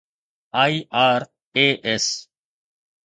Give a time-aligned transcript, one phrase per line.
[0.61, 2.09] IRAS